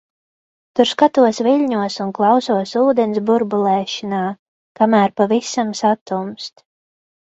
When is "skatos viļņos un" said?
0.91-2.13